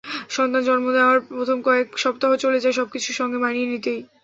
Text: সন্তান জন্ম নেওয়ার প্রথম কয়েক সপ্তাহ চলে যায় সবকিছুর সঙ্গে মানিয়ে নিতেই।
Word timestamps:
সন্তান 0.31 0.61
জন্ম 0.67 0.85
নেওয়ার 0.91 1.19
প্রথম 1.29 1.57
কয়েক 1.67 1.87
সপ্তাহ 2.03 2.31
চলে 2.43 2.59
যায় 2.59 2.77
সবকিছুর 2.79 3.17
সঙ্গে 3.19 3.37
মানিয়ে 3.43 3.67
নিতেই। 3.71 4.01